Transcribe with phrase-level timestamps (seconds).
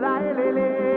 [0.00, 0.89] la ele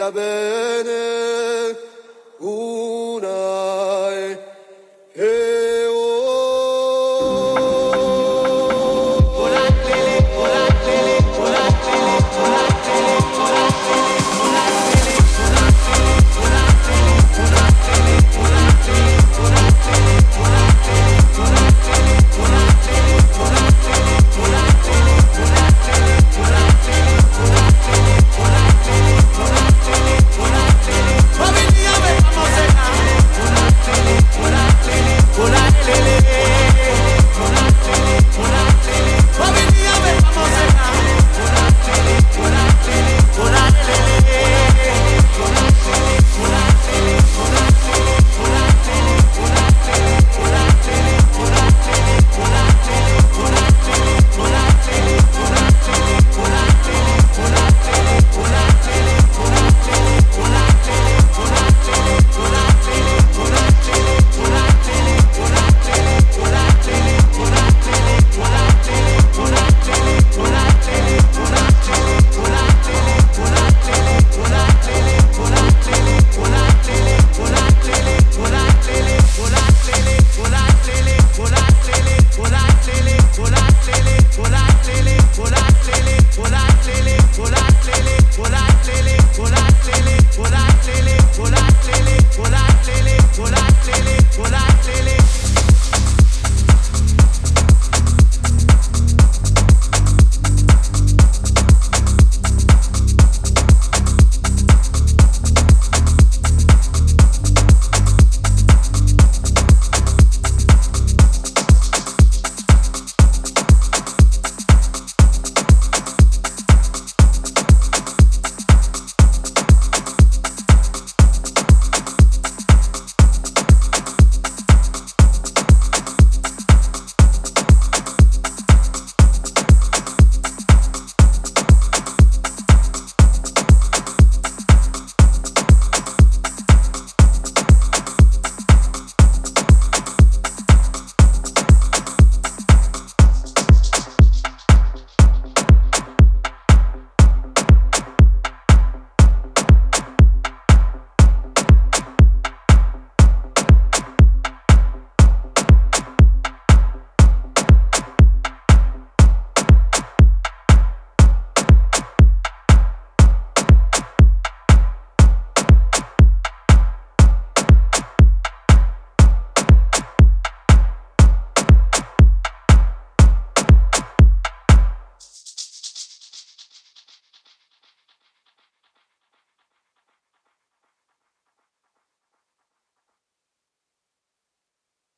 [0.00, 0.99] I've been.